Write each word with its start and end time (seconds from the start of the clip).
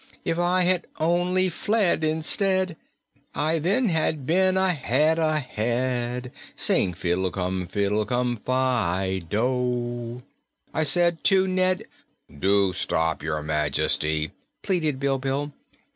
'If 0.25 0.39
I 0.39 0.61
had 0.63 0.87
only 0.99 1.47
fled, 1.47 2.03
instead, 2.03 2.75
I 3.35 3.59
then 3.59 3.87
had 3.89 4.25
been 4.25 4.57
a 4.57 4.73
head 4.73 5.19
ahead.' 5.19 6.31
Sing 6.55 6.95
fiddle 6.95 7.29
cum 7.29 7.67
faddle 7.67 8.07
cum 8.07 8.37
fi 8.43 9.19
do! 9.29 10.23
"I 10.73 10.85
said 10.85 11.23
to 11.25 11.45
Ned" 11.45 11.85
"Do 12.39 12.73
stop, 12.73 13.21
Your 13.21 13.43
Majesty!" 13.43 14.31
pleaded 14.63 14.99
Bilbil. 14.99 15.51